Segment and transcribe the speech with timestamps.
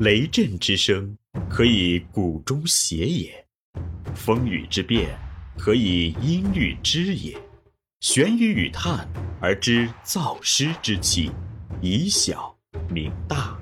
[0.00, 1.18] 雷震之声，
[1.50, 3.32] 可以鼓中谐也；
[4.14, 5.08] 风雨之变，
[5.58, 7.36] 可以音律之也。
[7.98, 9.08] 玄于语叹
[9.40, 11.32] 而知造湿之气，
[11.80, 12.56] 以小
[12.88, 13.58] 明大。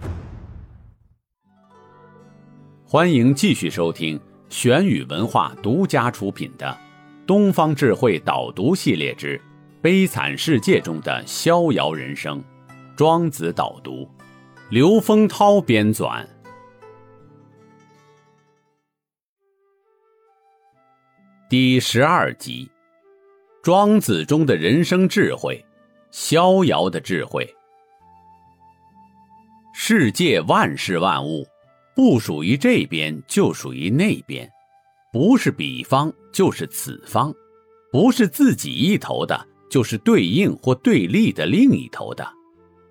[2.84, 6.66] 欢迎继续收听玄宇文化独家出品的
[7.26, 9.40] 《东方智慧导读系列之
[9.80, 12.38] 悲惨世界中的逍遥人生》，
[12.94, 14.06] 庄子导读。
[14.68, 16.26] 刘丰涛编纂，
[21.48, 22.68] 第十二集：
[23.62, 25.64] 庄子中的人生智慧，
[26.10, 27.48] 逍遥的智慧。
[29.72, 31.46] 世界万事万物，
[31.94, 34.50] 不属于这边就属于那边，
[35.12, 37.32] 不是彼方就是此方，
[37.92, 42.28] 不是自己一头的，就是对应或对立的另一头的，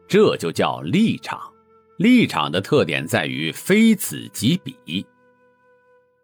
[0.07, 1.51] 这就叫立场。
[1.97, 5.05] 立场的特点在于非此即彼。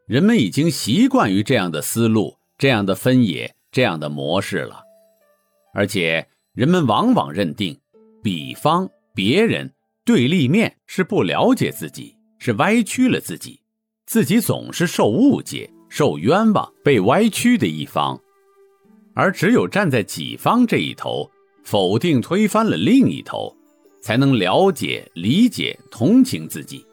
[0.05, 4.81] 人们已经习惯于这样的思路、这样的分野、这样的模式了，
[5.73, 7.79] 而且人们往往认定
[8.21, 9.71] 彼方、别人、
[10.03, 13.61] 对立面是不了解自己，是歪曲了自己，
[14.05, 18.19] 自己总是受误解、受冤枉、被歪曲的一方，
[19.13, 21.31] 而只有站在己方这一头，
[21.63, 23.55] 否定、推翻了另一头。
[24.01, 26.85] 才能了解、理解、同情自己。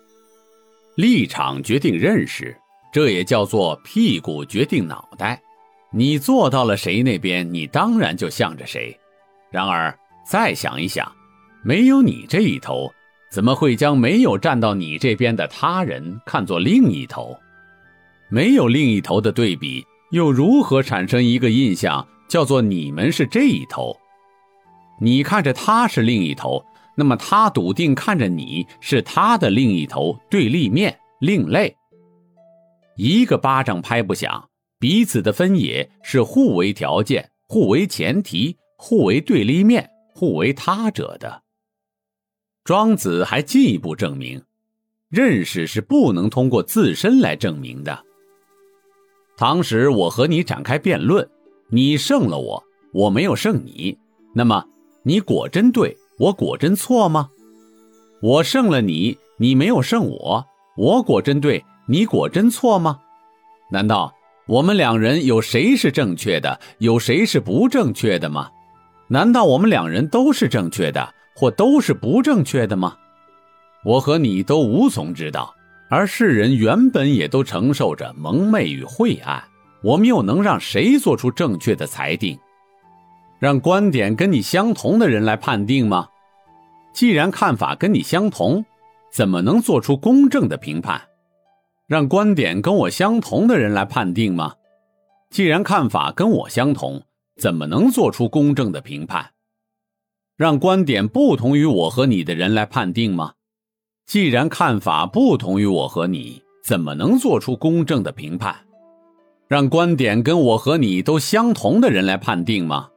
[0.97, 2.57] 立场决定认识，
[2.93, 5.41] 这也叫做屁股决定脑袋。
[5.91, 8.95] 你坐到了谁那边，你当然就向着谁。
[9.51, 11.11] 然而，再想一想，
[11.63, 12.93] 没有你这一头，
[13.31, 17.35] 怎么会将没有站到你这边的他人看作另一头？
[18.29, 23.97] 没有另一头的对比，又如何产生一个印象，叫做你们是这一头？
[25.01, 26.63] 你看着他是另一头。
[26.99, 31.77] 那么他笃定看着你是他的另一头对立面另类，
[32.97, 41.41] 一个巴掌拍不响，彼此的分野是互为条件、互为前提、互为对立面、互为他者的。
[42.65, 44.43] 庄子还进一步证明，
[45.09, 47.97] 认识是不能通过自身来证明的。
[49.37, 51.31] 当时我和你展开辩论，
[51.71, 52.61] 你胜了我，
[52.93, 53.97] 我没有胜你，
[54.35, 54.65] 那么
[55.05, 55.97] 你果真对。
[56.19, 57.31] 我果真错吗？
[58.21, 60.45] 我胜了你，你没有胜我。
[60.77, 62.99] 我果真对，你果真错吗？
[63.71, 64.13] 难道
[64.49, 68.51] 我们两人有谁是正确的，有谁是不正确的吗？
[69.07, 72.97] 难道我们两人都是正确的，或都是不正确的吗？
[73.85, 75.55] 我和你都无从知道，
[75.89, 79.41] 而世人原本也都承受着蒙昧与晦暗，
[79.83, 82.37] 我们又能让谁做出正确的裁定？
[83.39, 86.09] 让观点跟你相同的人来判定吗？
[86.93, 88.65] 既然看法跟你相同，
[89.13, 91.03] 怎么能做出公正的评判？
[91.87, 94.55] 让观点跟我相同的人来判定吗？
[95.31, 97.03] 既然看法跟我相同，
[97.41, 99.31] 怎么能做出公正的评判？
[100.37, 103.35] 让观点不同于我和你的人来判定吗？
[104.07, 108.57] 既然看法不同于我和你，怎么能做出公正的评判？
[109.47, 112.89] 让观点跟我和你都相同的人来判定吗？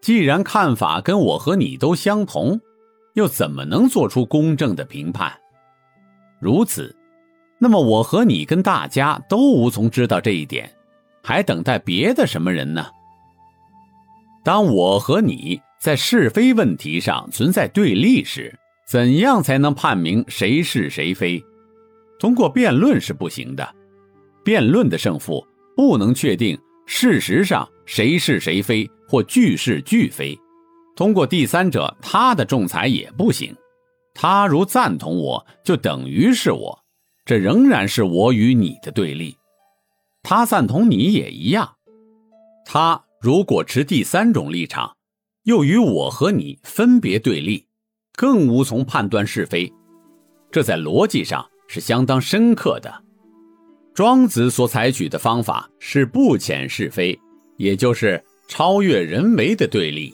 [0.00, 2.60] 既然看法跟我和你都相同，
[3.14, 5.32] 又怎么能做出公正的评判？
[6.40, 6.96] 如此，
[7.58, 10.70] 那么我和你跟大家都无从知道这一点，
[11.22, 12.86] 还等待别的什么人呢？
[14.42, 21.42] 当我和你在是非问题上存在对立时，怎样才能判明谁是谁非？
[22.18, 23.68] 通过辩论是不行的，
[24.42, 25.46] 辩论的胜负
[25.76, 28.90] 不能确定事实上谁是谁非。
[29.10, 30.38] 或俱是俱非，
[30.94, 33.52] 通过第三者他的仲裁也不行。
[34.14, 36.78] 他如赞同我，就等于是我，
[37.24, 39.36] 这仍然是我与你的对立。
[40.22, 41.68] 他赞同你也一样。
[42.64, 44.94] 他如果持第三种立场，
[45.42, 47.66] 又与我和你分别对立，
[48.14, 49.72] 更无从判断是非。
[50.52, 53.02] 这在逻辑上是相当深刻的。
[53.92, 57.18] 庄子所采取的方法是不遣是非，
[57.56, 58.22] 也就是。
[58.50, 60.12] 超越人为的对立，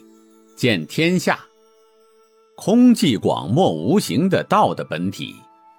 [0.55, 1.39] 见天下，
[2.55, 5.35] 空寂广漠无形的道的本体，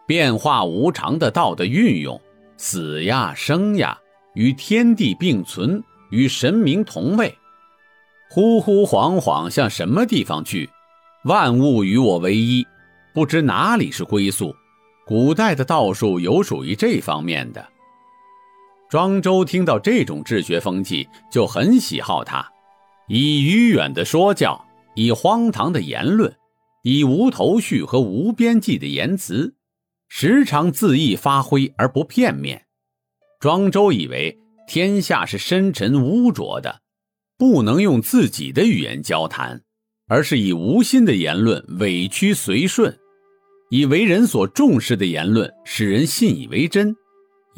[0.08, 2.20] 变化无常的道的运用，
[2.56, 3.96] 死呀生呀，
[4.34, 7.32] 与天地并存，与神明同位，
[8.28, 10.69] 呼呼晃晃向什么地方去？
[11.26, 12.66] 万物与我为一，
[13.14, 14.52] 不知哪里是归宿。
[15.06, 17.64] 古代的道术有属于这方面的。
[18.88, 22.50] 庄周听到这种治学风气，就很喜好他，
[23.06, 24.64] 以愚远的说教，
[24.94, 26.35] 以荒唐的言论，
[26.82, 29.55] 以无头绪和无边际的言辞，
[30.08, 32.64] 时常恣意发挥而不片面。
[33.38, 36.81] 庄周以为天下是深沉污浊的，
[37.37, 39.61] 不能用自己的语言交谈，
[40.08, 42.99] 而是以无心的言论委曲随顺，
[43.69, 46.96] 以为人所重视的言论使人信以为真，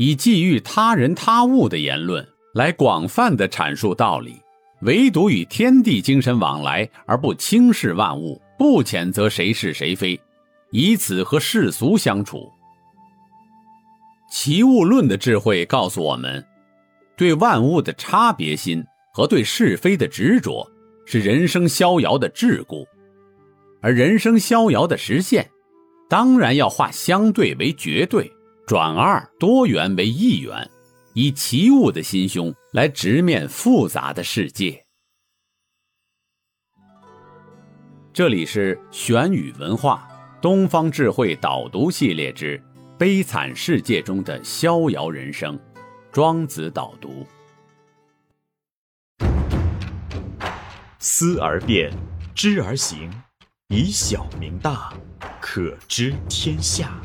[0.03, 4.41] 以寄予他人他物的言论来广泛的阐述道理，
[4.81, 10.19] 唯独与天地精神往来而不轻视万物，不谴责谁是谁非，
[10.71, 12.51] 以此和世俗相处。
[14.31, 16.43] 齐物论的智慧告诉我们，
[17.15, 18.83] 对万物的差别心
[19.13, 20.67] 和对是非的执着
[21.05, 22.87] 是人生逍遥的桎梏，
[23.83, 25.47] 而人生逍遥的实现，
[26.09, 28.33] 当然要化相对为绝对，
[28.71, 30.71] 转二多元为一元，
[31.15, 34.85] 以奇物的心胸来直面复杂的世界。
[38.13, 40.09] 这里是玄宇文化
[40.41, 42.63] 东方智慧导读系列之。
[42.97, 45.59] 悲惨世界中的逍遥人生，
[46.13, 47.27] 庄子导读。
[51.01, 51.93] 思而变，
[52.37, 53.11] 知而行，
[53.67, 54.93] 以小明大，
[55.41, 56.97] 可知天下。